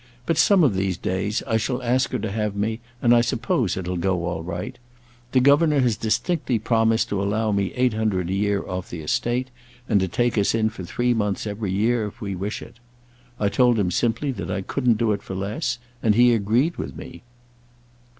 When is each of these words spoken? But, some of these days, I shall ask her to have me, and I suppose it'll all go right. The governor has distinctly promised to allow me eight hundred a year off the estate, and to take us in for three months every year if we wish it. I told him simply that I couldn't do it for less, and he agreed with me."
But, 0.25 0.39
some 0.39 0.63
of 0.63 0.73
these 0.73 0.97
days, 0.97 1.43
I 1.45 1.57
shall 1.57 1.83
ask 1.83 2.11
her 2.11 2.17
to 2.17 2.31
have 2.31 2.55
me, 2.55 2.79
and 3.03 3.13
I 3.15 3.21
suppose 3.21 3.77
it'll 3.77 4.03
all 4.07 4.35
go 4.39 4.41
right. 4.41 4.75
The 5.31 5.39
governor 5.39 5.79
has 5.81 5.95
distinctly 5.95 6.57
promised 6.57 7.09
to 7.09 7.21
allow 7.21 7.51
me 7.51 7.71
eight 7.75 7.93
hundred 7.93 8.31
a 8.31 8.33
year 8.33 8.67
off 8.67 8.89
the 8.89 9.01
estate, 9.01 9.51
and 9.87 9.99
to 9.99 10.07
take 10.07 10.39
us 10.39 10.55
in 10.55 10.71
for 10.71 10.83
three 10.83 11.13
months 11.13 11.45
every 11.45 11.71
year 11.71 12.07
if 12.07 12.19
we 12.19 12.33
wish 12.33 12.63
it. 12.63 12.77
I 13.39 13.47
told 13.49 13.77
him 13.77 13.91
simply 13.91 14.31
that 14.31 14.49
I 14.49 14.61
couldn't 14.63 14.97
do 14.97 15.11
it 15.11 15.21
for 15.21 15.35
less, 15.35 15.77
and 16.01 16.15
he 16.15 16.33
agreed 16.33 16.77
with 16.77 16.97
me." 16.97 17.21